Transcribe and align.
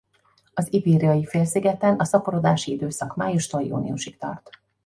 Az 0.53 0.73
Ibériai-félszigeten 0.73 1.99
a 1.99 2.03
szaporodási 2.03 2.71
időszak 2.71 3.15
májustól 3.15 3.61
júniusig 3.63 4.17
tart. 4.17 4.49